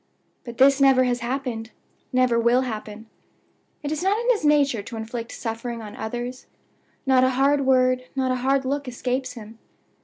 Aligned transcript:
"But 0.43 0.57
this 0.57 0.81
never 0.81 1.03
has 1.03 1.19
happened 1.19 1.69
never 2.11 2.39
will 2.39 2.61
happen. 2.61 3.05
It 3.83 3.91
is 3.91 4.01
not 4.01 4.19
in 4.19 4.31
his 4.31 4.43
nature 4.43 4.81
to 4.81 4.97
inflict 4.97 5.31
suffering 5.31 5.79
on 5.83 5.95
others. 5.95 6.47
Not 7.05 7.23
a 7.23 7.29
hard 7.37 7.67
word, 7.67 8.05
not 8.15 8.31
a 8.31 8.37
hard 8.41 8.65
look, 8.65 8.87
escapes 8.87 9.33
him. 9.33 9.59